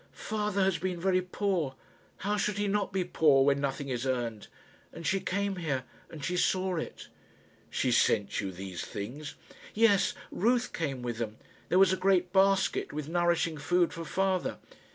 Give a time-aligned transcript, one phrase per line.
[0.13, 1.75] "Father has been very poor.
[2.25, 4.47] How should he not be poor when nothing is earned?
[4.91, 7.07] And she came here, and she saw it."
[7.69, 9.35] "She sent you these things?"
[9.75, 11.37] "Yes, Ruth came with them;
[11.69, 14.57] there was a great basket with nourishing food for father.